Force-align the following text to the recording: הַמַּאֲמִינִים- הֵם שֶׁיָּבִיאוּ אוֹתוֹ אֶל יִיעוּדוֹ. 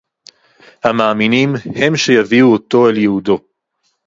הַמַּאֲמִינִים- 0.83 1.55
הֵם 1.77 1.95
שֶׁיָּבִיאוּ 1.97 2.53
אוֹתוֹ 2.53 2.87
אֶל 2.89 2.97
יִיעוּדוֹ. 2.97 3.39